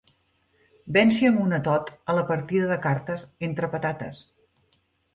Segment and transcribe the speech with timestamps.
[0.97, 4.29] Venci amb un atot a la partida de cartes, entre patates.